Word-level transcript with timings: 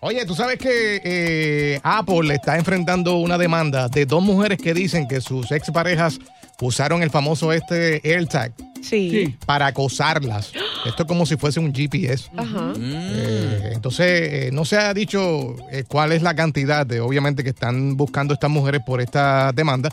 Oye, 0.00 0.24
tú 0.26 0.34
sabes 0.34 0.58
que 0.58 1.00
eh, 1.04 1.80
Apple 1.82 2.34
está 2.34 2.56
enfrentando 2.56 3.16
una 3.16 3.38
demanda 3.38 3.88
de 3.88 4.06
dos 4.06 4.22
mujeres 4.22 4.58
que 4.58 4.74
dicen 4.74 5.08
que 5.08 5.20
sus 5.20 5.50
exparejas 5.52 6.18
usaron 6.60 7.02
el 7.02 7.10
famoso 7.10 7.52
este 7.52 8.00
AirTag 8.04 8.52
Sí. 8.82 9.34
para 9.46 9.66
acosarlas. 9.66 10.52
Esto 10.84 11.02
es 11.02 11.08
como 11.08 11.26
si 11.26 11.36
fuese 11.36 11.58
un 11.60 11.74
GPS. 11.74 12.30
Ajá. 12.36 12.72
Eh, 12.78 13.70
entonces, 13.74 14.06
eh, 14.06 14.50
no 14.52 14.64
se 14.64 14.76
ha 14.76 14.94
dicho 14.94 15.56
eh, 15.72 15.84
cuál 15.88 16.12
es 16.12 16.22
la 16.22 16.34
cantidad 16.34 16.86
de, 16.86 17.00
obviamente, 17.00 17.42
que 17.42 17.50
están 17.50 17.96
buscando 17.96 18.34
estas 18.34 18.50
mujeres 18.50 18.82
por 18.86 19.00
esta 19.00 19.50
demanda, 19.52 19.88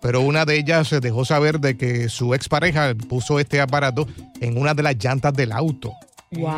pero 0.00 0.22
una 0.22 0.44
de 0.46 0.56
ellas 0.56 0.88
se 0.88 1.00
dejó 1.00 1.24
saber 1.26 1.60
de 1.60 1.76
que 1.76 2.08
su 2.08 2.32
expareja 2.32 2.94
puso 3.08 3.38
este 3.38 3.60
aparato 3.60 4.08
en 4.40 4.56
una 4.56 4.72
de 4.72 4.82
las 4.84 4.96
llantas 4.96 5.34
del 5.34 5.52
auto. 5.52 5.92
Wow. 6.30 6.52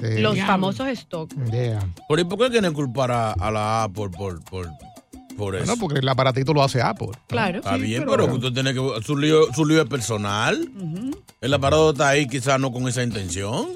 Sí. 0.00 0.20
Los 0.20 0.38
famosos 0.40 0.86
stock. 0.88 1.32
Yeah. 1.50 1.86
¿Por, 2.08 2.20
¿y 2.20 2.24
por 2.24 2.38
qué 2.38 2.50
quieren 2.50 2.72
culpar 2.74 3.10
a, 3.10 3.32
a 3.32 3.50
la 3.50 3.84
Apple 3.84 4.10
por, 4.10 4.42
por, 4.44 4.68
por 5.36 5.54
eso? 5.56 5.64
Bueno, 5.64 5.80
porque 5.80 6.00
el 6.00 6.08
aparatito 6.08 6.52
lo 6.52 6.62
hace 6.62 6.82
Apple. 6.82 7.08
¿no? 7.08 7.20
Claro. 7.28 7.58
Está 7.58 7.76
bien, 7.76 8.04
pero, 8.08 8.26
usted 8.26 8.52
tiene 8.52 8.74
que. 8.74 8.80
Su 9.02 9.16
lío, 9.16 9.52
su 9.54 9.64
lío 9.64 9.82
es 9.82 9.88
personal. 9.88 10.70
El 11.40 11.54
aparato 11.54 11.90
está 11.90 12.08
ahí 12.08 12.26
quizás 12.26 12.60
no 12.60 12.72
con 12.72 12.86
esa 12.88 13.02
intención. 13.02 13.68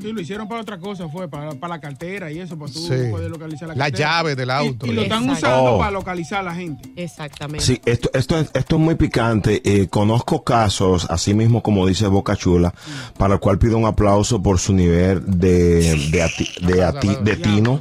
Sí, 0.00 0.12
lo 0.12 0.20
hicieron 0.20 0.48
para 0.48 0.62
otra 0.62 0.78
cosa, 0.78 1.08
fue 1.08 1.28
para, 1.28 1.50
para 1.52 1.74
la 1.74 1.80
cartera 1.80 2.30
y 2.32 2.38
eso, 2.40 2.58
para 2.58 2.72
tú 2.72 2.78
Sí. 2.80 3.10
poder 3.10 3.30
localizar 3.30 3.68
la 3.68 3.74
La 3.74 3.84
cartera. 3.86 4.08
llave 4.10 4.34
del 4.36 4.50
auto. 4.50 4.86
Y, 4.86 4.90
y 4.90 4.92
lo 4.94 5.02
están 5.02 5.24
Exacto. 5.24 5.46
usando 5.46 5.74
Oh. 5.74 5.78
para 5.78 5.90
localizar 5.90 6.40
a 6.40 6.42
la 6.42 6.54
gente. 6.54 6.90
Exactamente. 6.96 7.64
Sí, 7.64 7.80
esto, 7.84 8.10
esto, 8.14 8.38
es, 8.38 8.50
esto 8.54 8.76
es 8.76 8.80
muy 8.82 8.94
picante. 8.94 9.60
Eh, 9.64 9.88
conozco 9.88 10.42
casos, 10.44 11.06
así 11.10 11.34
mismo 11.34 11.62
como 11.62 11.86
dice 11.86 12.06
Boca 12.06 12.36
Chula, 12.36 12.72
para 13.18 13.34
el 13.34 13.40
cual 13.40 13.58
pido 13.58 13.76
un 13.78 13.84
aplauso 13.86 14.42
por 14.42 14.58
su 14.58 14.72
nivel 14.72 15.22
de, 15.26 16.08
de, 16.10 16.22
ati- 16.24 16.60
de, 16.66 16.82
ati- 16.84 17.18
de 17.20 17.36
tino. 17.36 17.80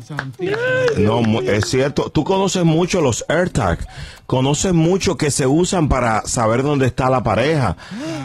No, 0.98 1.42
es 1.42 1.66
cierto. 1.66 2.10
Tú 2.10 2.24
conoces 2.24 2.64
mucho 2.66 3.02
los 3.02 3.24
AirTag. 3.28 3.80
Conoces 4.30 4.74
mucho 4.76 5.18
que 5.18 5.32
se 5.32 5.48
usan 5.48 5.90
para 5.90 6.22
saber 6.28 6.62
dónde 6.62 6.86
está 6.86 7.10
la 7.10 7.24
pareja. 7.24 7.76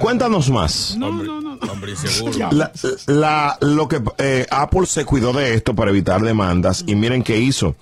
Cuéntanos 0.00 0.50
más. 0.50 0.94
No, 0.98 1.10
no, 1.10 1.40
no, 1.40 1.56
no. 1.56 1.72
hombre 1.72 1.92
inseguro. 1.92 2.50
La, 2.52 2.70
la- 3.06 3.56
lo 3.62 3.88
que 3.88 4.02
eh, 4.18 4.46
Apple 4.50 4.84
se 4.84 5.06
cuidó 5.06 5.32
de 5.32 5.54
esto 5.54 5.74
para 5.74 5.90
evitar 5.90 6.20
demandas 6.20 6.84
y 6.86 6.94
miren 6.94 7.22
qué 7.22 7.38
hizo. 7.38 7.74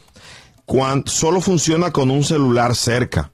Cuan- 0.67 1.03
solo 1.05 1.41
funciona 1.41 1.91
con 1.91 2.13
un 2.13 2.23
celular 2.23 2.77
cerca. 2.77 3.33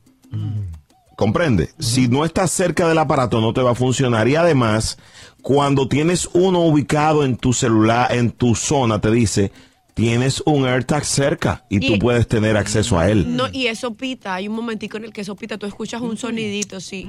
¿Comprende? 1.16 1.68
Si 1.78 2.08
no 2.08 2.24
estás 2.24 2.50
cerca 2.50 2.88
del 2.88 2.96
aparato 2.96 3.42
no 3.42 3.52
te 3.52 3.60
va 3.60 3.72
a 3.72 3.74
funcionar 3.74 4.26
y 4.26 4.36
además 4.36 4.96
cuando 5.42 5.86
tienes 5.86 6.30
uno 6.32 6.60
ubicado 6.60 7.24
en 7.26 7.36
tu 7.36 7.52
celular, 7.52 8.10
en 8.14 8.30
tu 8.30 8.54
zona, 8.54 9.02
te 9.02 9.10
dice 9.10 9.52
tienes 9.98 10.40
un 10.46 10.64
AirTag 10.64 11.04
cerca 11.04 11.64
y, 11.68 11.84
Y- 11.84 11.88
tú 11.94 11.98
puedes 11.98 12.28
tener 12.28 12.56
acceso 12.56 12.98
a 12.98 13.10
él. 13.10 13.36
No, 13.36 13.48
y 13.52 13.66
eso 13.66 13.94
pita. 13.94 14.34
Hay 14.36 14.46
un 14.46 14.54
momentico 14.54 14.96
en 14.96 15.04
el 15.06 15.12
que 15.12 15.22
eso 15.22 15.34
pita. 15.34 15.58
Tú 15.58 15.66
escuchas 15.66 16.00
un 16.00 16.16
sonidito, 16.16 16.80
sí. 16.80 17.06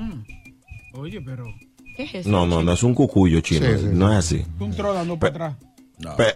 Oye, 0.94 1.22
pero 1.22 1.46
¿Qué 1.96 2.04
es 2.04 2.16
eso? 2.16 2.30
No, 2.30 2.48
no, 2.48 2.64
no 2.64 2.74
es 2.74 2.82
un 2.82 2.96
cucuyo 2.96 3.42
chino, 3.42 3.68
Sí, 3.68 3.74
sí, 3.82 3.86
no 3.94 4.12
es 4.12 4.18
así. 4.18 4.44
un 4.60 4.72
tro 4.72 4.92
dando 4.94 5.20
para 5.20 5.30
atrás. 6.00 6.16
Pe- 6.18 6.36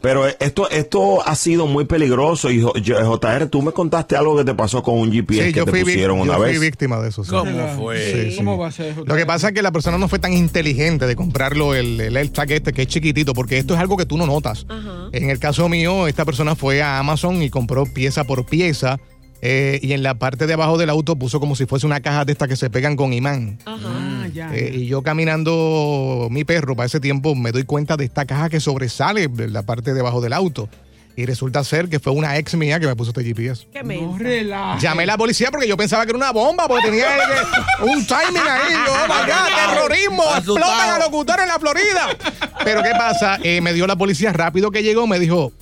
Pero 0.00 0.26
esto, 0.26 0.68
esto 0.70 1.26
ha 1.26 1.34
sido 1.36 1.66
muy 1.66 1.84
peligroso 1.84 2.50
y 2.50 2.60
J- 2.60 2.80
JR, 3.04 3.46
tú 3.46 3.62
me 3.62 3.72
contaste 3.72 4.16
algo 4.16 4.36
que 4.36 4.44
te 4.44 4.54
pasó 4.54 4.82
con 4.82 4.98
un 4.98 5.12
GPS 5.12 5.46
Sí, 5.46 5.52
que 5.52 5.58
yo 5.60 5.64
te 5.64 5.70
fui, 5.70 5.80
pusieron 5.82 6.16
yo 6.18 6.22
una 6.24 6.34
fui 6.36 6.46
vez. 6.46 6.60
víctima 6.60 7.00
de 7.00 7.10
eso. 7.10 7.22
sí. 7.22 7.30
¿Cómo 7.30 7.68
fue? 7.76 8.12
Sí, 8.12 8.30
sí. 8.32 8.36
¿Cómo 8.36 8.58
va 8.58 8.68
a 8.68 8.72
ser? 8.72 8.96
Lo 9.04 9.14
que 9.16 9.24
pasa 9.26 9.48
es 9.48 9.54
que 9.54 9.62
la 9.62 9.70
persona 9.70 9.98
no 9.98 10.08
fue 10.08 10.18
tan 10.18 10.32
inteligente 10.32 11.06
de 11.06 11.14
comprarlo 11.16 11.74
el, 11.74 12.00
el 12.00 12.16
AirTag 12.16 12.50
este, 12.52 12.72
que 12.72 12.82
es 12.82 12.88
chiquitito, 12.88 13.32
porque 13.34 13.58
esto 13.58 13.74
es 13.74 13.80
algo 13.80 13.96
que 13.96 14.06
tú 14.06 14.16
no 14.16 14.26
notas. 14.26 14.66
En 15.12 15.30
el 15.30 15.38
caso 15.38 15.68
mío, 15.68 16.08
esta 16.08 16.24
persona 16.24 16.56
fue 16.56 16.82
a 16.82 16.98
Amazon 16.98 17.42
y 17.42 17.50
compró 17.50 17.84
pieza 17.86 18.24
por 18.24 18.44
pieza. 18.46 18.98
Eh, 19.42 19.80
y 19.82 19.92
en 19.92 20.02
la 20.02 20.14
parte 20.14 20.46
de 20.46 20.54
abajo 20.54 20.78
del 20.78 20.88
auto 20.88 21.16
puso 21.16 21.40
como 21.40 21.56
si 21.56 21.66
fuese 21.66 21.84
una 21.84 22.00
caja 22.00 22.24
de 22.24 22.32
estas 22.32 22.48
que 22.48 22.56
se 22.56 22.70
pegan 22.70 22.94
con 22.96 23.12
imán. 23.12 23.58
Ah, 23.66 24.26
ya. 24.32 24.54
Eh, 24.54 24.70
ya. 24.72 24.78
y 24.78 24.86
yo 24.86 25.02
caminando 25.02 26.28
mi 26.30 26.44
perro 26.44 26.76
para 26.76 26.86
ese 26.86 27.00
tiempo 27.00 27.34
me 27.34 27.52
doy 27.52 27.64
cuenta 27.64 27.96
de 27.96 28.04
esta 28.04 28.24
caja 28.24 28.48
que 28.48 28.60
sobresale 28.60 29.28
de 29.28 29.48
la 29.48 29.62
parte 29.62 29.92
de 29.94 30.00
abajo 30.00 30.20
del 30.20 30.32
auto. 30.32 30.68
Y 31.14 31.26
resulta 31.26 31.62
ser 31.62 31.90
que 31.90 32.00
fue 32.00 32.10
una 32.14 32.38
ex 32.38 32.54
mía 32.54 32.80
que 32.80 32.86
me 32.86 32.96
puso 32.96 33.10
este 33.10 33.22
GPS. 33.22 33.66
¿Qué 33.70 33.80
no 33.82 33.88
mensa. 33.88 34.18
relajes. 34.18 34.82
Llamé 34.82 35.02
a 35.02 35.06
la 35.06 35.18
policía 35.18 35.50
porque 35.50 35.68
yo 35.68 35.76
pensaba 35.76 36.04
que 36.06 36.10
era 36.12 36.16
una 36.16 36.30
bomba, 36.32 36.66
porque 36.66 36.86
tenía 36.86 37.04
el- 37.16 37.84
un 37.90 38.06
timing 38.06 38.40
ahí. 38.48 38.72
Yo, 38.72 38.92
oh 38.94 39.06
my 39.08 39.30
God, 39.30 39.74
terrorismo, 39.74 40.24
explotan 40.36 40.90
a 40.90 40.98
locutor 41.00 41.40
en 41.40 41.48
la 41.48 41.58
Florida. 41.58 42.16
Pero 42.64 42.82
¿qué 42.82 42.92
pasa? 42.92 43.38
Eh, 43.42 43.60
me 43.60 43.74
dio 43.74 43.86
la 43.86 43.96
policía 43.96 44.32
rápido 44.32 44.70
que 44.70 44.82
llegó, 44.82 45.06
me 45.06 45.18
dijo, 45.18 45.52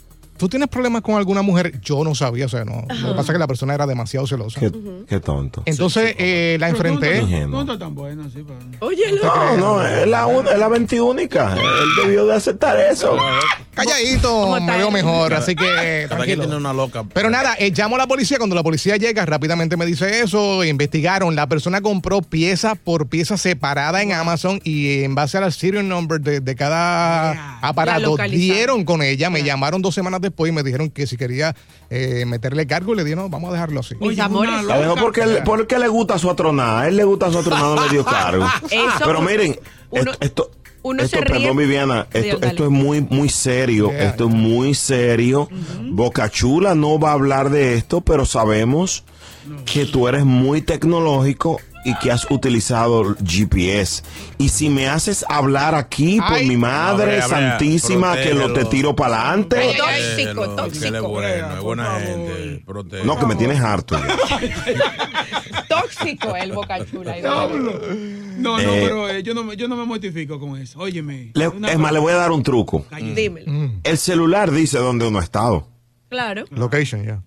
¿tú 0.41 0.49
tienes 0.49 0.69
problemas 0.69 1.03
con 1.03 1.17
alguna 1.17 1.43
mujer? 1.43 1.81
Yo 1.83 2.03
no 2.03 2.15
sabía, 2.15 2.47
o 2.47 2.49
sea, 2.49 2.65
no. 2.65 2.83
Lo 2.89 3.09
que 3.11 3.15
pasa 3.15 3.21
es 3.21 3.33
que 3.33 3.39
la 3.39 3.47
persona 3.47 3.75
era 3.75 3.87
demasiado 3.87 4.27
celosa. 4.27 4.59
Qué, 4.59 4.73
qué 5.07 5.21
tonto. 5.21 5.63
Entonces 5.67 6.15
eh, 6.19 6.57
la 6.59 6.69
no 6.69 6.75
enfrenté. 6.75 7.47
no 7.47 7.61
estás 7.61 7.79
tan 7.79 7.95
bueno, 7.95 8.25
sí, 8.31 8.43
pero- 8.47 8.59
Oye, 8.87 9.05
No, 9.23 9.57
no, 9.59 9.87
es 9.87 10.09
la, 10.09 10.27
es 10.53 10.59
la 10.59 10.69
21. 10.69 11.21
Él 11.21 11.29
debió 12.03 12.27
de 12.27 12.35
aceptar 12.35 12.81
eso. 12.81 13.17
Calladito, 13.75 14.61
me 14.61 14.77
veo 14.77 14.91
mejor, 14.91 15.33
así 15.33 15.55
que 15.55 15.65
Cada 15.65 15.81
quien 15.83 16.09
tranquilo. 16.09 16.43
tiene 16.43 16.57
una 16.57 16.73
loca. 16.73 17.05
Pero 17.15 17.31
nada, 17.31 17.55
eh, 17.59 17.71
llamo 17.75 17.95
a 17.97 17.99
la 17.99 18.07
policía. 18.07 18.37
Cuando 18.39 18.55
la 18.57 18.63
policía 18.63 18.97
llega, 18.97 19.25
rápidamente 19.25 19.77
me 19.77 19.87
dice 19.87 20.21
eso. 20.21 20.65
Investigaron. 20.65 21.35
La 21.37 21.47
persona 21.47 21.81
compró 21.81 22.21
pieza 22.21 22.75
por 22.75 23.07
pieza 23.09 23.37
separada 23.37 24.03
en 24.03 24.13
Amazon 24.13 24.61
y 24.65 25.03
en 25.05 25.15
base 25.15 25.39
al 25.39 25.53
serial 25.53 25.89
number 25.89 26.21
de, 26.21 26.41
de 26.41 26.55
cada 26.57 27.59
aparato 27.61 28.17
dieron 28.29 28.85
con 28.85 29.03
ella. 29.03 29.31
Me 29.31 29.43
llamaron 29.43 29.81
dos 29.83 29.95
semanas 29.95 30.21
después 30.21 30.51
y 30.51 30.55
me 30.55 30.63
dijeron 30.63 30.91
que 30.91 31.07
si 31.07 31.17
quería 31.17 31.55
eh, 31.91 32.25
meterle 32.27 32.67
cargo, 32.67 32.95
le 32.95 33.05
dije, 33.05 33.17
no, 33.17 33.29
vamos 33.29 33.51
a 33.51 33.53
dejarlo 33.55 33.81
así. 33.81 33.95
Mis 34.01 34.19
amores. 34.19 34.65
La 34.65 34.79
dejó 34.79 34.97
porque, 34.97 35.23
él- 35.23 35.39
porque 35.45 35.79
le 35.79 35.89
gusta 35.89 36.19
su 36.19 36.29
atronada. 36.29 36.81
A 36.83 36.89
él 36.89 36.97
le 36.97 37.05
gusta 37.05 37.31
su 37.31 37.39
atronada, 37.39 37.77
no 37.77 37.83
le 37.85 37.89
dio 37.91 38.05
cargo. 38.05 38.47
Pero 39.05 39.23
miren, 39.23 39.59
esto, 39.93 40.13
esto, 40.21 40.51
uno 40.83 41.03
esto, 41.03 41.19
se 41.19 41.25
ríe- 41.25 41.33
perdón, 41.41 41.57
Viviana, 41.57 42.07
esto, 42.13 42.41
esto 42.43 42.65
es 42.65 42.71
muy, 42.71 43.01
muy 43.09 43.29
serio. 43.29 43.91
Yeah, 43.91 44.09
esto 44.11 44.29
es 44.29 44.35
muy 44.35 44.75
serio. 44.75 45.49
Boca 45.91 46.29
Chula 46.31 46.75
no 46.75 46.99
va 46.99 47.11
a 47.11 47.15
hablar 47.15 47.51
de 47.51 47.75
esto, 47.75 48.01
pero 48.01 48.25
sabemos 48.27 49.05
que 49.65 49.87
tú 49.87 50.07
eres 50.09 50.25
muy 50.25 50.61
tecnológico 50.63 51.59
y 51.85 51.95
que 51.99 52.11
has 52.13 52.31
utilizado 52.31 53.17
GPS. 53.25 54.03
Y 54.39 54.49
si 54.51 54.69
me 54.69 54.89
haces 54.89 55.25
hablar 55.29 55.75
aquí 55.75 56.19
por 56.21 56.35
Ay. 56.39 56.47
mi 56.49 56.57
madre 56.57 57.21
Abre, 57.21 57.23
abre, 57.23 57.49
santísima 57.49 58.17
que 58.17 58.35
lo 58.35 58.53
te 58.53 58.65
tiro 58.67 58.95
para 58.95 59.29
adelante. 59.31 59.57
Tóxico, 59.57 60.43
Protégelo, 60.43 60.57
tóxico. 60.57 60.81
que 60.81 60.89
él 60.89 60.95
es 60.95 61.03
bueno, 61.03 61.55
es 61.57 61.61
buena 61.63 61.85
Por 61.95 62.03
gente. 62.03 62.63
protégelo. 62.67 63.05
No, 63.15 63.19
que 63.21 63.27
me 63.27 63.37
tienes 63.37 63.61
harto. 63.61 63.97
ya. 63.99 65.65
Tóxico 65.69 66.37
el 66.37 66.53
boca 66.53 66.85
chula. 66.87 67.15
Diablo. 67.15 67.81
No, 68.39 68.59
no, 68.59 68.61
Eh. 68.61 68.81
pero 68.83 69.09
eh, 69.09 69.23
yo, 69.23 69.35
no, 69.35 69.45
me- 69.45 69.57
yo 69.57 69.69
no 69.69 69.77
me 69.77 69.85
mortifico 69.85 70.39
con 70.41 70.57
eso. 70.61 70.79
Óyeme. 70.81 71.31
Le- 71.35 71.49
una 71.49 71.69
es 71.71 71.79
más, 71.79 71.91
cosa- 71.91 71.93
le 71.93 71.99
voy 72.01 72.13
a 72.13 72.17
dar 72.17 72.33
un 72.33 72.43
truco. 72.43 72.87
Dímelo. 73.15 73.71
El 73.83 73.99
celular 73.99 74.51
dice 74.51 74.79
dónde 74.79 75.07
uno 75.07 75.19
ha 75.19 75.23
estado. 75.23 75.67
Claro. 76.09 76.45
Location, 76.51 77.05
ya. 77.05 77.23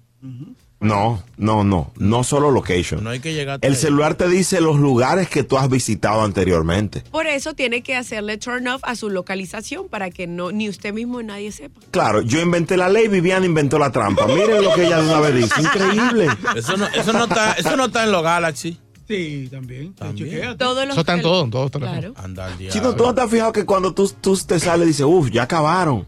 No, 0.83 1.23
no, 1.37 1.63
no, 1.63 1.91
no 1.97 2.23
solo 2.23 2.51
location. 2.51 3.03
No 3.03 3.09
hay 3.11 3.19
que 3.19 3.33
llegar 3.33 3.59
El 3.61 3.73
ahí. 3.73 3.79
celular 3.79 4.15
te 4.15 4.27
dice 4.27 4.61
los 4.61 4.77
lugares 4.77 5.29
que 5.29 5.43
tú 5.43 5.57
has 5.57 5.69
visitado 5.69 6.21
anteriormente. 6.23 7.01
Por 7.11 7.25
eso 7.25 7.53
tiene 7.53 7.81
que 7.81 7.95
hacerle 7.95 8.37
turn 8.37 8.67
off 8.67 8.81
a 8.83 8.95
su 8.95 9.09
localización 9.09 9.87
para 9.89 10.09
que 10.11 10.27
no 10.27 10.51
ni 10.51 10.69
usted 10.69 10.93
mismo 10.93 11.21
ni 11.21 11.27
nadie 11.27 11.51
sepa. 11.51 11.79
Claro, 11.91 12.21
yo 12.21 12.41
inventé 12.41 12.77
la 12.77 12.89
ley, 12.89 13.07
Viviana 13.07 13.45
inventó 13.45 13.79
la 13.79 13.91
trampa. 13.91 14.27
Miren 14.27 14.61
lo 14.63 14.73
que 14.75 14.85
ella 14.85 15.01
de 15.01 15.07
una 15.09 15.19
vez 15.21 15.35
dice. 15.35 15.61
Increíble. 15.61 16.27
Eso 16.55 16.77
no, 16.77 16.87
eso 16.87 17.13
no 17.13 17.23
está, 17.23 17.53
eso 17.53 17.75
no 17.77 17.85
está 17.85 18.03
en 18.03 18.11
los 18.11 18.21
Galaxy. 18.23 18.77
Sí, 19.07 19.49
también. 19.51 19.93
También. 19.95 20.57
Todos 20.57 20.85
los 20.85 20.93
Eso 20.93 21.01
está 21.01 21.13
en 21.13 21.19
tel- 21.19 21.23
todo, 21.23 21.43
en 21.43 21.51
todos 21.51 21.63
los 21.65 21.71
teléfonos. 21.71 22.15
Claro. 22.15 22.57
Chino, 22.69 22.95
¿tú 22.95 23.03
no 23.03 23.13
te 23.13 23.21
has 23.21 23.29
fijado 23.29 23.51
que 23.51 23.65
cuando 23.65 23.93
tú, 23.93 24.09
tú 24.21 24.35
te 24.37 24.59
sales 24.59 24.87
dices, 24.87 25.05
uff, 25.05 25.29
ya 25.29 25.43
acabaron? 25.43 26.05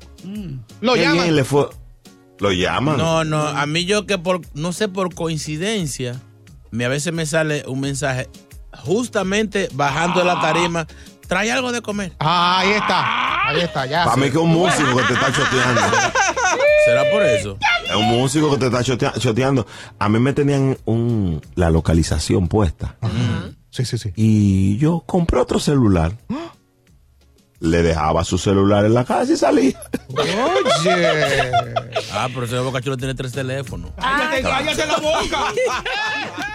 Lo 0.81 0.93
Qué 0.93 1.01
llaman. 1.01 1.23
bien 1.23 1.35
le 1.35 1.43
fue. 1.43 1.67
Lo 2.39 2.51
llaman. 2.51 2.97
No, 2.97 3.23
no, 3.23 3.39
a 3.47 3.65
mí 3.65 3.85
yo 3.85 4.05
que 4.05 4.17
por, 4.17 4.41
no 4.53 4.73
sé, 4.73 4.87
por 4.87 5.13
coincidencia, 5.15 6.21
me, 6.71 6.85
a 6.85 6.89
veces 6.89 7.13
me 7.13 7.25
sale 7.25 7.63
un 7.67 7.79
mensaje 7.79 8.27
justamente 8.73 9.69
bajando 9.73 10.19
de 10.19 10.25
la 10.25 10.41
tarima, 10.41 10.85
trae 11.27 11.51
algo 11.51 11.71
de 11.71 11.81
comer. 11.81 12.13
Ah, 12.19 12.59
ahí 12.59 12.71
está. 12.71 13.47
Ahí 13.49 13.61
está, 13.61 13.85
ya. 13.85 14.03
Para 14.05 14.17
mí 14.17 14.23
que 14.23 14.29
es 14.29 14.35
un 14.43 14.49
músico 14.53 14.95
que 14.97 15.03
te 15.03 15.13
está 15.13 15.31
choteando. 15.31 15.81
¿Será 16.85 17.03
por 17.11 17.23
eso? 17.23 17.57
Es 17.87 17.95
un 17.95 18.05
músico 18.07 18.51
que 18.51 18.57
te 18.57 18.65
está 18.67 18.79
chotea- 18.83 19.17
choteando. 19.19 19.65
A 19.97 20.09
mí 20.09 20.19
me 20.19 20.33
tenían 20.33 20.77
un, 20.85 21.41
la 21.55 21.69
localización 21.69 22.47
puesta. 22.47 22.95
Sí, 23.71 23.85
sí, 23.85 23.97
sí. 23.97 24.11
Y 24.15 24.77
yo 24.77 25.01
compré 25.05 25.39
otro 25.39 25.59
celular. 25.59 26.13
Le 27.65 27.81
dejaba 27.81 28.23
su 28.23 28.37
celular 28.37 28.85
en 28.85 28.93
la 28.93 29.03
casa 29.03 29.33
y 29.33 29.37
salía. 29.37 29.79
Oye. 30.15 31.51
Ah, 32.11 32.27
pero 32.33 32.45
ese 32.45 32.59
Boca 32.59 32.79
Chula 32.81 32.95
tiene 32.95 33.15
tres 33.15 33.31
teléfonos. 33.31 33.91
Cállate, 33.99 34.41
cállate 34.43 34.85
la 34.85 34.97
boca. 34.97 35.53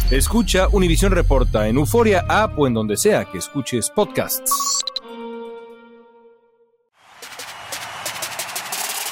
Escucha 0.11 0.67
Univisión 0.73 1.13
Reporta 1.13 1.69
en 1.69 1.77
Euforia 1.77 2.25
App 2.27 2.59
o 2.59 2.67
en 2.67 2.73
donde 2.73 2.97
sea 2.97 3.23
que 3.23 3.37
escuches 3.37 3.89
podcasts. 3.89 4.51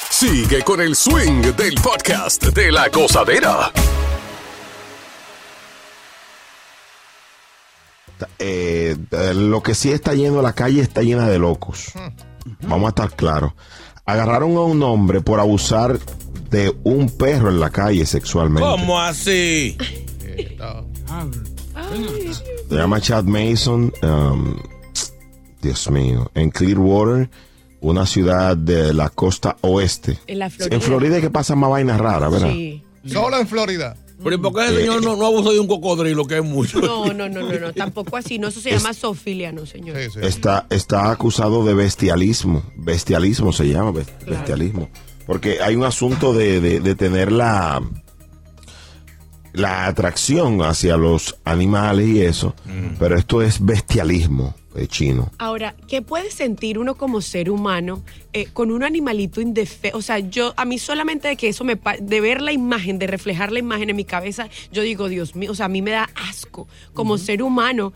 Sigue 0.09 0.61
con 0.61 0.81
el 0.81 0.97
swing 0.97 1.53
del 1.55 1.75
podcast 1.75 2.47
de 2.47 2.69
la 2.73 2.89
gozadera. 2.89 3.71
Eh, 8.37 8.97
eh, 9.09 9.33
lo 9.33 9.63
que 9.63 9.75
sí 9.75 9.93
está 9.93 10.13
lleno, 10.13 10.41
la 10.41 10.51
calle 10.51 10.81
está 10.81 11.01
llena 11.01 11.29
de 11.29 11.39
locos. 11.39 11.93
Vamos 12.67 12.87
a 12.87 12.89
estar 12.89 13.15
claros. 13.15 13.53
Agarraron 14.03 14.57
a 14.57 14.63
un 14.63 14.83
hombre 14.83 15.21
por 15.21 15.39
abusar 15.39 15.97
de 16.49 16.75
un 16.83 17.09
perro 17.09 17.47
en 17.47 17.61
la 17.61 17.69
calle 17.69 18.05
sexualmente. 18.05 18.67
¿Cómo 18.69 18.99
así? 18.99 19.77
Se 22.69 22.75
llama 22.75 23.01
Chad 23.01 23.23
Mason. 23.25 23.91
um, 24.03 24.55
Dios 25.61 25.89
mío. 25.91 26.31
En 26.35 26.49
Clearwater, 26.51 27.29
una 27.81 28.05
ciudad 28.05 28.55
de 28.55 28.93
la 28.93 29.09
costa 29.09 29.57
oeste. 29.61 30.17
En 30.27 30.39
la 30.39 30.49
Florida. 30.49 30.75
En 30.75 30.81
Florida 30.81 31.17
es 31.17 31.21
que 31.23 31.29
pasan 31.29 31.57
más 31.59 31.69
vainas 31.69 31.99
raras, 31.99 32.31
¿verdad? 32.31 32.51
Sí. 32.51 32.83
Solo 33.05 33.37
en 33.39 33.47
Florida. 33.47 33.95
Pero 34.21 34.35
¿y 34.35 34.37
por 34.39 34.53
qué 34.53 34.67
el 34.67 34.75
señor 34.75 35.01
no, 35.01 35.15
no 35.15 35.25
abusó 35.25 35.53
de 35.53 35.59
un 35.61 35.67
cocodrilo, 35.67 36.25
que 36.25 36.37
es 36.39 36.43
mucho? 36.43 36.81
No, 36.81 37.13
no, 37.13 37.29
no, 37.29 37.41
no, 37.41 37.57
no, 37.57 37.73
tampoco 37.73 38.17
así. 38.17 38.37
No, 38.37 38.49
eso 38.49 38.59
se 38.59 38.71
llama 38.71 38.93
zoofilia, 38.93 39.53
no, 39.53 39.65
señor. 39.65 39.95
Está, 39.97 40.67
está 40.69 41.09
acusado 41.09 41.63
de 41.63 41.73
bestialismo. 41.73 42.61
Bestialismo 42.75 43.53
se 43.53 43.69
llama, 43.69 43.91
bes- 43.93 44.07
bestialismo. 44.27 44.89
Porque 45.25 45.61
hay 45.61 45.75
un 45.77 45.85
asunto 45.85 46.33
de, 46.33 46.59
de- 46.59 46.79
de 46.81 46.95
tener 46.95 47.31
la, 47.31 47.81
la 49.53 49.85
atracción 49.87 50.61
hacia 50.61 50.97
los 50.97 51.37
animales 51.43 52.07
y 52.07 52.21
eso. 52.21 52.55
Pero 52.99 53.17
esto 53.17 53.41
es 53.41 53.63
bestialismo 53.65 54.55
eh, 54.75 54.87
chino. 54.87 55.31
Ahora, 55.39 55.75
¿qué 55.87 56.01
puede 56.01 56.29
sentir 56.31 56.77
uno 56.77 56.95
como 56.95 57.21
ser 57.21 57.49
humano 57.49 58.03
eh, 58.33 58.45
con 58.53 58.71
un 58.71 58.83
animalito 58.83 59.41
indefenso? 59.41 59.97
O 59.97 60.01
sea, 60.01 60.19
yo, 60.19 60.53
a 60.57 60.65
mí 60.65 60.77
solamente 60.77 61.27
de 61.27 61.35
que 61.35 61.49
eso 61.49 61.63
me, 61.63 61.75
pa- 61.75 61.97
de 61.99 62.21
ver 62.21 62.41
la 62.41 62.51
imagen, 62.51 62.99
de 62.99 63.07
reflejar 63.07 63.51
la 63.51 63.59
imagen 63.59 63.89
en 63.89 63.95
mi 63.95 64.05
cabeza, 64.05 64.47
yo 64.71 64.81
digo, 64.83 65.07
Dios 65.09 65.35
mío, 65.35 65.51
o 65.51 65.55
sea, 65.55 65.65
a 65.65 65.69
mí 65.69 65.81
me 65.81 65.91
da 65.91 66.09
asco 66.29 66.67
como 66.93 67.17
ser 67.17 67.41
humano. 67.41 67.91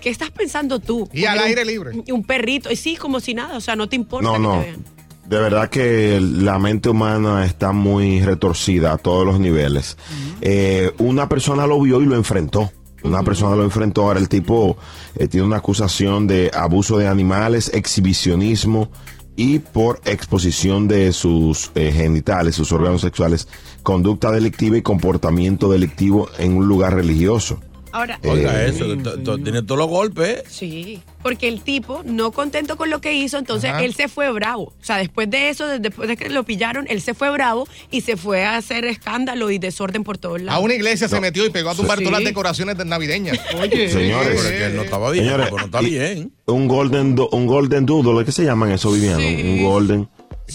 ¿Qué 0.00 0.10
estás 0.10 0.30
pensando 0.30 0.80
tú? 0.80 1.08
Y 1.12 1.26
al 1.26 1.38
un- 1.38 1.44
aire 1.44 1.64
libre. 1.64 1.90
Un 2.12 2.24
perrito, 2.24 2.70
y 2.72 2.76
sí, 2.76 2.96
como 2.96 3.20
si 3.20 3.34
nada, 3.34 3.56
o 3.56 3.60
sea, 3.60 3.76
no 3.76 3.88
te 3.88 3.96
importa 3.96 4.26
No, 4.28 4.32
que 4.34 4.38
no. 4.40 4.52
te 4.60 4.66
vean. 4.66 4.84
De 5.26 5.38
verdad 5.38 5.70
que 5.70 6.20
la 6.20 6.58
mente 6.58 6.88
humana 6.88 7.44
está 7.44 7.72
muy 7.72 8.20
retorcida 8.22 8.92
a 8.92 8.98
todos 8.98 9.24
los 9.24 9.38
niveles. 9.38 9.96
Eh, 10.40 10.92
una 10.98 11.28
persona 11.28 11.66
lo 11.66 11.80
vio 11.80 12.00
y 12.02 12.06
lo 12.06 12.16
enfrentó. 12.16 12.70
Una 13.04 13.22
persona 13.22 13.56
lo 13.56 13.64
enfrentó. 13.64 14.02
Ahora 14.02 14.20
el 14.20 14.28
tipo 14.28 14.76
eh, 15.14 15.28
tiene 15.28 15.46
una 15.46 15.56
acusación 15.56 16.26
de 16.26 16.50
abuso 16.52 16.98
de 16.98 17.08
animales, 17.08 17.70
exhibicionismo 17.72 18.90
y 19.36 19.60
por 19.60 20.00
exposición 20.04 20.88
de 20.88 21.12
sus 21.12 21.70
eh, 21.74 21.92
genitales, 21.92 22.54
sus 22.54 22.72
órganos 22.72 23.00
sexuales, 23.00 23.48
conducta 23.82 24.30
delictiva 24.30 24.76
y 24.76 24.82
comportamiento 24.82 25.70
delictivo 25.70 26.28
en 26.38 26.56
un 26.56 26.68
lugar 26.68 26.94
religioso. 26.94 27.60
Ahora, 27.92 28.18
Oiga, 28.24 28.62
Eh, 28.64 28.68
eso, 28.70 28.86
que 28.88 28.96
to- 28.96 29.18
to- 29.20 29.38
tiene 29.38 29.62
todos 29.62 29.78
los 29.78 29.88
golpes. 29.88 30.44
Sí, 30.48 31.00
porque 31.22 31.46
el 31.48 31.60
tipo, 31.60 32.02
no 32.04 32.32
contento 32.32 32.76
con 32.76 32.90
lo 32.90 33.00
que 33.00 33.12
hizo, 33.12 33.38
entonces 33.38 33.70
Ajá. 33.70 33.82
él 33.84 33.94
se 33.94 34.08
fue 34.08 34.30
bravo. 34.32 34.72
O 34.80 34.84
sea, 34.84 34.96
después 34.96 35.28
de 35.30 35.50
eso, 35.50 35.66
de- 35.66 35.78
después 35.78 36.08
de 36.08 36.16
que 36.16 36.30
lo 36.30 36.42
pillaron, 36.44 36.86
él 36.88 37.00
se 37.02 37.14
fue 37.14 37.30
bravo 37.30 37.68
y 37.90 38.00
se 38.00 38.16
fue 38.16 38.44
a 38.44 38.56
hacer 38.56 38.84
escándalo 38.86 39.50
y 39.50 39.58
desorden 39.58 40.04
por 40.04 40.18
todos 40.18 40.40
A 40.40 40.44
lados. 40.44 40.64
una 40.64 40.74
iglesia 40.74 41.06
se 41.08 41.20
metió 41.20 41.44
y 41.46 41.50
pegó 41.50 41.70
a 41.70 41.74
tumbar 41.74 41.98
Sí. 41.98 42.04
todas 42.04 42.20
las 42.20 42.26
decoraciones 42.28 42.76
de 42.78 42.84
navideñas. 42.84 43.38
Oye, 43.60 43.88
Señores. 43.90 44.28
Pero 44.36 44.48
es 44.48 44.58
que 44.58 44.64
él 44.66 44.76
no 44.76 44.82
estaba 44.82 45.10
bien, 45.10 45.24
Señores, 45.26 45.46
pero 45.50 45.58
no 45.58 45.64
está 45.66 45.80
bien. 45.80 46.32
Un 46.46 46.68
golden, 46.68 47.14
do- 47.14 47.28
un 47.30 47.46
golden 47.46 47.86
doodle, 47.86 48.24
¿qué 48.24 48.32
se 48.32 48.44
llaman 48.44 48.72
eso, 48.72 48.90
Viviano? 48.92 49.18
Sí. 49.20 49.58
Un 49.58 49.62
golden. 49.64 50.08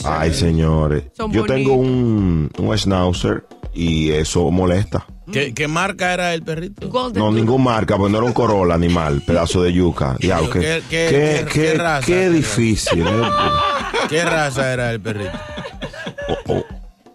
Ay, 0.05 0.33
señores. 0.33 1.03
Son 1.15 1.31
Yo 1.31 1.43
tengo 1.45 1.73
un, 1.73 2.49
un 2.57 2.77
schnauzer 2.77 3.45
y 3.73 4.11
eso 4.11 4.49
molesta. 4.51 5.05
¿Qué, 5.31 5.53
qué 5.53 5.67
marca 5.67 6.13
era 6.13 6.33
el 6.33 6.41
perrito? 6.41 6.87
Golden 6.89 7.21
No, 7.21 7.31
ningún 7.31 7.61
marca, 7.63 7.97
pues 7.97 8.09
no 8.11 8.17
era 8.19 8.25
un 8.27 8.33
Corolla 8.33 8.73
animal, 8.75 9.21
pedazo 9.27 9.61
de 9.63 9.73
yuca. 9.73 10.15
Diablo, 10.19 10.49
¿Qué- 10.51 10.59
qué, 10.59 10.81
qué- 10.89 11.07
qué, 11.09 11.09
qué- 11.09 11.45
qué- 11.51 11.61
qué 11.71 11.73
raza? 11.73 12.05
qué 12.05 12.13
¿Qué 12.13 12.29
difícil. 12.29 13.01
¿eh? 13.05 13.21
¿Qué 14.09 14.23
raza 14.23 14.71
era 14.71 14.91
el 14.91 15.01
perrito? 15.01 15.37
O- 16.47 16.53
o- 16.53 16.65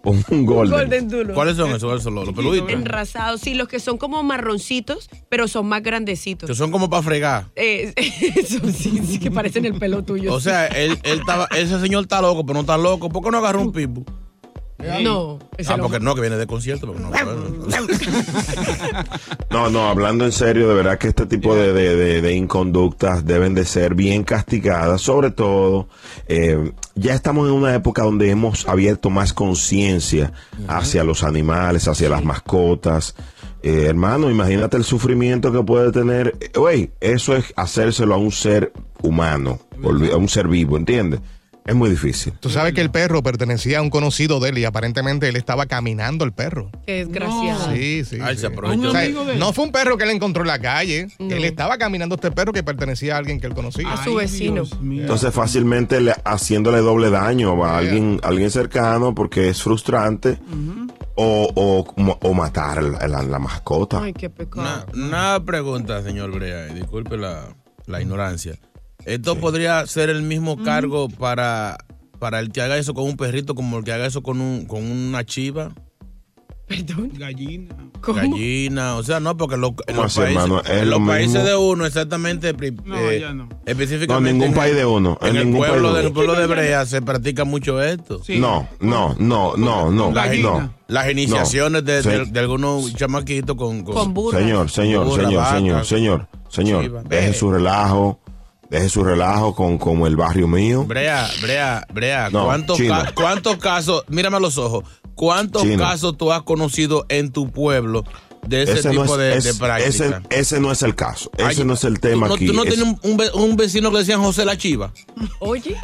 un 0.03 0.45
golden. 0.45 0.77
Golden 0.77 1.07
Doodle. 1.07 1.33
¿Cuáles 1.33 1.57
son 1.57 1.69
esos? 1.69 1.85
¿Cuáles 1.85 2.03
son 2.03 2.15
los, 2.15 2.25
los 2.25 2.35
peluditos? 2.35 2.69
Enrasados, 2.69 3.41
sí, 3.41 3.53
los 3.53 3.67
que 3.67 3.79
son 3.79 3.97
como 3.97 4.21
marroncitos, 4.23 5.09
pero 5.29 5.47
son 5.47 5.67
más 5.67 5.81
grandecitos. 5.81 6.49
Que 6.49 6.55
son 6.55 6.71
como 6.71 6.89
para 6.89 7.01
fregar. 7.03 7.45
Eh, 7.55 7.93
eso 8.35 8.59
sí, 8.71 9.01
sí, 9.05 9.19
que 9.19 9.31
parecen 9.31 9.65
el 9.65 9.75
pelo 9.75 10.03
tuyo. 10.03 10.33
O 10.33 10.39
sea, 10.39 10.67
él, 10.67 10.99
él 11.03 11.19
estaba, 11.19 11.47
ese 11.55 11.79
señor 11.79 12.03
está 12.03 12.21
loco, 12.21 12.45
pero 12.45 12.55
no 12.55 12.61
está 12.61 12.77
loco. 12.77 13.09
¿Por 13.09 13.23
qué 13.23 13.31
no 13.31 13.37
agarró 13.37 13.61
un 13.61 13.71
pipo? 13.71 14.03
No. 15.03 15.39
ese 15.57 15.73
Ah, 15.73 15.77
porque 15.79 15.99
no, 15.99 16.15
que 16.15 16.21
viene 16.21 16.37
de 16.37 16.47
concierto. 16.47 16.87
porque 16.87 17.01
no, 17.01 17.11
No, 19.51 19.69
no, 19.69 19.87
hablando 19.87 20.25
en 20.25 20.31
serio, 20.31 20.67
de 20.69 20.75
verdad 20.75 20.97
que 20.97 21.07
este 21.09 21.25
tipo 21.25 21.55
de, 21.55 21.73
de- 21.73 21.95
de- 21.95 22.21
de 22.21 22.35
inconductas 22.35 23.25
deben 23.25 23.53
de 23.53 23.65
ser 23.65 23.95
bien 23.95 24.23
castigadas, 24.23 25.01
sobre 25.01 25.31
todo, 25.31 25.87
eh, 26.27 26.71
ya 26.95 27.13
estamos 27.13 27.47
en 27.47 27.53
una 27.53 27.73
época 27.75 28.03
donde 28.03 28.29
hemos 28.29 28.67
abierto 28.67 29.09
más 29.09 29.33
conciencia 29.33 30.33
hacia 30.67 31.03
los 31.03 31.23
animales, 31.23 31.87
hacia 31.87 32.09
las 32.09 32.23
mascotas. 32.23 33.15
Eh, 33.61 33.85
hermano, 33.87 34.29
imagínate 34.29 34.75
el 34.77 34.83
sufrimiento 34.83 35.51
que 35.51 35.63
puede 35.63 35.91
tener. 35.91 36.35
Eh, 36.41 36.51
Güey, 36.57 36.91
eso 36.99 37.35
es 37.35 37.53
hacérselo 37.55 38.15
a 38.15 38.17
un 38.17 38.31
ser 38.31 38.73
humano, 39.01 39.59
a 40.11 40.17
un 40.17 40.29
ser 40.29 40.47
vivo, 40.47 40.77
¿entiendes? 40.77 41.21
Es 41.65 41.73
muy 41.75 41.89
difícil. 41.89 42.33
Tú 42.41 42.49
sabes 42.49 42.73
que 42.73 42.81
el 42.81 42.91
perro 42.91 43.23
pertenecía 43.23 43.79
a 43.79 43.81
un 43.81 43.89
conocido 43.89 44.41
de 44.41 44.49
él 44.49 44.57
y 44.57 44.65
aparentemente 44.65 45.29
él 45.29 45.37
estaba 45.37 45.65
caminando 45.65 46.25
el 46.25 46.33
perro. 46.33 46.69
Qué 46.85 47.05
desgraciado. 47.05 47.73
Sí, 47.73 48.03
sí. 48.03 48.17
Ay, 48.21 48.35
sí. 48.35 48.41
se 48.41 48.47
aprovechó. 48.47 48.81
Un 48.81 48.87
O 48.87 48.91
sea, 48.91 49.01
amigo 49.01 49.23
de 49.23 49.33
él. 49.33 49.39
no 49.39 49.53
fue 49.53 49.63
un 49.63 49.71
perro 49.71 49.97
que 49.97 50.03
él 50.03 50.09
encontró 50.09 50.41
en 50.43 50.47
la 50.49 50.59
calle. 50.59 51.07
No. 51.19 51.33
Él 51.33 51.45
estaba 51.45 51.77
caminando 51.77 52.15
este 52.15 52.31
perro 52.31 52.51
que 52.51 52.63
pertenecía 52.63 53.15
a 53.15 53.19
alguien 53.19 53.39
que 53.39 53.47
él 53.47 53.53
conocía. 53.53 53.93
A 53.93 54.03
su 54.03 54.15
vecino. 54.15 54.63
Entonces 54.81 55.33
fácilmente 55.33 56.01
le- 56.01 56.15
haciéndole 56.25 56.79
doble 56.79 57.09
daño 57.09 57.63
a 57.63 57.77
alguien, 57.77 58.19
a 58.23 58.27
alguien 58.27 58.51
cercano 58.51 59.15
porque 59.15 59.47
es 59.47 59.63
frustrante 59.63 60.39
o, 61.15 61.49
o, 61.55 62.17
o 62.21 62.33
matar 62.33 62.83
la, 62.83 63.07
la- 63.07 63.23
la 63.23 63.39
mascota. 63.39 64.01
Ay, 64.03 64.11
qué 64.11 64.29
pecado. 64.29 64.85
Una, 64.93 65.07
una 65.37 65.45
pregunta, 65.45 66.01
señor 66.03 66.31
Brea, 66.31 66.65
disculpe 66.65 67.15
la, 67.17 67.55
la 67.85 68.01
ignorancia. 68.01 68.57
¿Esto 69.05 69.37
podría 69.37 69.85
ser 69.85 70.09
el 70.09 70.21
mismo 70.21 70.61
cargo 70.63 71.09
para, 71.09 71.77
para 72.19 72.39
el 72.39 72.51
que 72.51 72.61
haga 72.61 72.77
eso 72.77 72.93
con 72.93 73.05
un 73.05 73.17
perrito 73.17 73.53
como 73.55 73.77
el 73.79 73.83
que 73.83 73.91
haga 73.93 74.05
eso 74.05 74.23
con, 74.23 74.39
un, 74.41 74.65
con 74.65 74.83
una 74.83 75.25
chiva? 75.25 75.71
Perdón. 76.65 77.11
Gallina. 77.17 77.75
¿Cómo? 78.01 78.17
Gallina, 78.19 78.95
o 78.95 79.03
sea, 79.03 79.19
no, 79.19 79.35
porque 79.35 79.57
lo- 79.57 79.67
en 79.87 79.95
¿Cómo 79.95 80.03
los 80.03 80.05
así, 80.17 80.21
países, 80.21 80.43
hermano? 80.43 80.61
En 80.65 80.89
lo 80.89 80.99
los 80.99 81.07
países 81.07 81.43
de 81.43 81.55
uno, 81.55 81.85
exactamente, 81.85 82.53
No, 82.85 82.97
eh, 82.97 83.19
ya 83.19 83.33
no. 83.33 83.45
No, 83.45 83.49
específicamente. 83.65 84.29
en 84.29 84.37
ningún 84.37 84.53
en 84.53 84.53
país 84.57 84.71
el- 84.71 84.77
de 84.77 84.85
uno. 84.85 85.17
En, 85.21 85.27
En 85.29 85.35
el 85.35 85.45
ningún 85.45 85.59
pueblo, 85.59 85.75
país 85.75 85.93
de 85.93 85.97
del 85.97 86.05
uno. 86.07 86.13
pueblo 86.15 86.35
de 86.35 86.47
Brea 86.47 86.85
se 86.85 87.01
practica 87.01 87.43
mucho 87.43 87.81
esto. 87.81 88.23
Sí. 88.23 88.39
No, 88.39 88.67
no, 88.79 89.13
no, 89.19 89.55
no, 89.57 89.91
no, 89.91 90.11
Gallina. 90.13 90.49
no. 90.49 90.73
Las 90.87 91.11
iniciaciones 91.11 91.83
de, 91.85 92.01
de- 92.01 92.25
de 92.25 92.39
algunos 92.39 92.93
chamaquitos 92.95 93.55
con, 93.57 93.83
con- 93.83 93.93
Con 93.95 94.13
burra. 94.13 94.39
Señor, 94.39 94.69
señor, 94.69 95.05
Burra, 95.05 95.23
señor, 95.25 95.41
vaca. 95.43 95.55
señor, 95.57 95.85
señor, 95.85 96.27
señor, 96.49 97.03
deje 97.09 97.33
su 97.33 97.51
relajo, 97.51 98.19
deje 98.73 98.89
su 98.89 99.03
relajo 99.03 99.55
con 99.55 99.77
como 99.77 100.07
el 100.07 100.15
barrio 100.15 100.47
mío. 100.47 100.83
Brea, 100.85 101.29
Brea, 101.41 101.85
Brea, 101.93 102.29
No, 102.31 102.45
¿cuántos, 102.45 102.77
chino. 102.77 102.89
ca- 102.93 103.11
¿cuántos 103.13 103.57
casos, 103.57 104.03
mírame 104.07 104.37
a 104.37 104.39
los 104.39 104.57
ojos, 104.57 104.83
cuántos 105.15 105.61
Chino. 105.61 105.77
casos 105.83 106.17
tú 106.17 106.31
has 106.31 106.41
conocido 106.43 107.05
en 107.09 107.31
tu 107.31 107.51
pueblo 107.51 108.03
de 108.47 108.63
ese, 108.63 108.89
tipo 108.89 109.05
no 109.05 109.15
de, 109.17 109.37
es, 109.37 109.43
de 109.43 109.53
práctica? 109.53 109.87
ese, 109.89 110.13
ese 110.31 110.59
no 110.59 110.71
es 110.71 110.81
el 110.81 110.95
caso. 110.95 111.29
Ese 111.37 111.61
Ay, 111.61 111.65
no 111.67 111.73
es 111.75 111.83
el 111.83 111.99
tema 111.99 112.27
¿Tú 112.27 112.29
no, 112.29 112.35
aquí. 112.35 112.47
¿Tú 112.47 112.53
no 112.53 112.63
Es- 112.63 112.73
tienes 112.73 112.85
un, 112.85 112.99
un 113.11 113.17
ve- 113.17 113.31
un 113.35 113.55
vecino 113.55 113.91
que 113.91 113.99
decían 113.99 114.21
José 114.23 114.43
la 114.45 114.57
Chiva? 114.57 114.91
Oye, 115.39 115.77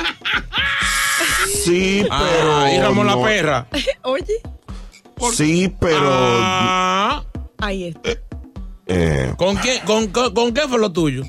Sí, 1.63 2.03
pero. 2.03 2.55
Ah, 2.57 2.71
y 2.73 2.79
Ramón 2.79 3.07
no- 3.07 3.15
la 3.17 3.23
Perra. 3.23 3.67
oye. 4.03 4.33
Sí, 5.33 5.73
pero. 5.79 5.99
Ah, 6.11 7.23
Ahí 7.57 7.85
está. 7.89 8.11
eh, 8.87 9.33
¿con, 9.37 9.57
qué, 9.57 9.81
con, 9.85 10.07
con, 10.07 10.33
con 10.33 10.53
qué 10.53 10.61
fue 10.67 10.79
lo 10.79 10.91
tuyo? 10.91 11.23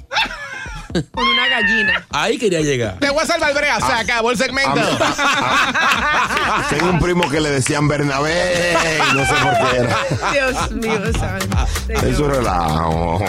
Con 1.13 1.27
una 1.27 1.49
gallina. 1.49 2.07
Ahí 2.11 2.39
quería 2.39 2.61
llegar. 2.61 2.99
Te 2.99 3.11
voy 3.11 3.23
a 3.23 3.27
salvar, 3.27 3.55
Brea. 3.55 3.81
Se 3.81 3.93
acabó 3.93 4.31
el 4.31 4.39
segmento. 4.39 4.81
tengo 6.71 6.91
un 6.91 6.99
primo 6.99 7.29
que 7.29 7.41
le 7.41 7.51
decían 7.51 7.89
Bernabé. 7.89 8.77
No 9.15 9.25
sé 9.25 9.35
por 9.43 9.71
qué 9.71 9.77
era. 9.77 9.99
Dios 10.33 10.71
mío, 10.73 11.13
santo. 11.19 11.67
Es 11.89 12.19
un 12.19 12.31
relajo. 12.31 13.21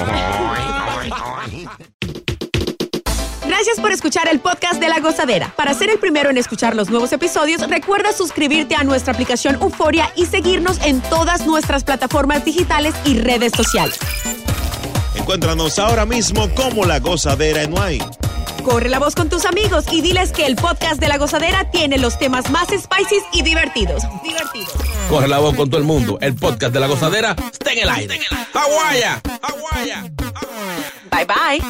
Gracias 3.48 3.80
por 3.80 3.92
escuchar 3.92 4.28
el 4.30 4.40
podcast 4.40 4.80
de 4.80 4.90
La 4.90 5.00
Gozadera. 5.00 5.54
Para 5.56 5.74
ser 5.74 5.90
el 5.90 6.00
primero 6.00 6.30
en 6.30 6.38
escuchar 6.38 6.76
los 6.76 6.90
nuevos 6.90 7.12
episodios, 7.12 7.68
recuerda 7.70 8.12
suscribirte 8.14 8.76
a 8.76 8.84
nuestra 8.84 9.14
aplicación 9.14 9.56
Euforia 9.62 10.12
y 10.16 10.26
seguirnos 10.26 10.80
en 10.84 11.02
todas 11.02 11.46
nuestras 11.46 11.84
plataformas 11.84 12.44
digitales 12.46 12.96
y 13.06 13.20
redes 13.20 13.52
sociales. 13.56 14.00
Encuéntranos 15.32 15.80
ahora 15.80 16.06
mismo 16.06 16.50
como 16.56 16.84
La 16.84 17.00
Gozadera 17.00 17.64
en 17.64 17.72
Wine. 17.72 18.06
Corre 18.66 18.90
la 18.90 19.00
voz 19.00 19.16
con 19.16 19.30
tus 19.30 19.46
amigos 19.46 19.86
y 19.90 20.02
diles 20.02 20.34
que 20.34 20.46
el 20.46 20.58
podcast 20.58 21.00
de 21.00 21.08
La 21.08 21.18
Gozadera 21.18 21.72
tiene 21.72 21.98
los 22.00 22.20
temas 22.20 22.52
más 22.52 22.68
spicy 22.68 23.16
y 23.32 23.42
divertidos. 23.42 24.04
Divertidos. 24.26 24.74
Corre 25.10 25.30
la 25.30 25.40
voz 25.40 25.56
con 25.56 25.70
todo 25.70 25.80
el 25.80 25.88
mundo. 25.88 26.18
El 26.20 26.36
podcast 26.36 26.74
de 26.74 26.82
la 26.82 26.88
gozadera 26.88 27.38
está 27.50 27.72
en 27.72 27.80
el 27.80 27.90
aire. 27.90 28.20
¡Aguaya! 28.54 29.22
¡Aguaya! 29.42 30.12
Bye 31.10 31.26
bye. 31.26 31.64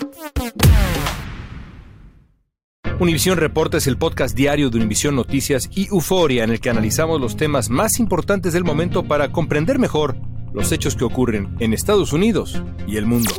Univisión 3.00 3.38
Reporta 3.38 3.78
es 3.78 3.86
el 3.86 4.00
podcast 4.00 4.36
diario 4.36 4.72
de 4.72 4.78
Univisión 4.78 5.16
Noticias 5.16 5.70
y 5.76 5.88
Euforia 5.90 6.44
en 6.44 6.50
el 6.50 6.60
que 6.60 6.72
analizamos 6.72 7.22
los 7.22 7.38
temas 7.38 7.70
más 7.70 8.00
importantes 8.00 8.54
del 8.54 8.64
momento 8.64 9.04
para 9.04 9.32
comprender 9.32 9.78
mejor 9.78 10.18
los 10.54 10.72
hechos 10.72 10.96
que 10.96 11.04
ocurren 11.04 11.56
en 11.60 11.74
Estados 11.74 12.14
Unidos 12.14 12.62
y 12.88 12.98
el 12.98 13.06
mundo. 13.06 13.32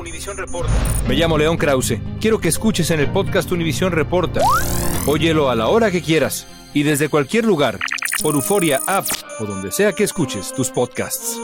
Me 1.09 1.15
llamo 1.15 1.39
León 1.39 1.57
Krause. 1.57 2.01
Quiero 2.21 2.41
que 2.41 2.49
escuches 2.49 2.91
en 2.91 3.01
el 3.01 3.11
podcast 3.11 3.51
Univisión 3.53 3.93
Reporta. 3.93 4.41
Óyelo 5.07 5.51
a 5.51 5.55
la 5.55 5.69
hora 5.69 5.91
que 5.91 6.03
quieras 6.03 6.47
y 6.75 6.83
desde 6.83 7.09
cualquier 7.09 7.45
lugar 7.45 7.79
por 8.23 8.35
Euforia 8.35 8.81
App 8.87 9.07
o 9.41 9.45
donde 9.45 9.73
sea 9.73 9.93
que 9.93 10.05
escuches 10.05 10.53
tus 10.53 10.71
podcasts. 10.71 11.41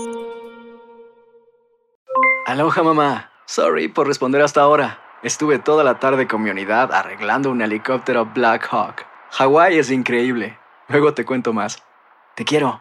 Aloha 2.47 2.83
mamá. 2.83 3.31
Sorry 3.47 3.89
por 3.89 4.07
responder 4.07 4.43
hasta 4.43 4.61
ahora. 4.61 5.01
Estuve 5.23 5.59
toda 5.59 5.83
la 5.83 5.99
tarde 5.99 6.29
con 6.29 6.43
mi 6.43 6.51
unidad 6.51 6.93
arreglando 6.93 7.51
un 7.51 7.61
helicóptero 7.61 8.27
Black 8.27 8.69
Hawk. 8.71 9.05
Hawái 9.31 9.79
es 9.79 9.91
increíble. 9.91 10.59
Luego 10.89 11.13
te 11.13 11.25
cuento 11.25 11.53
más. 11.53 11.83
Te 12.37 12.45
quiero. 12.45 12.81